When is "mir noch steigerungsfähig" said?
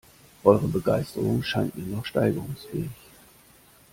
1.75-2.89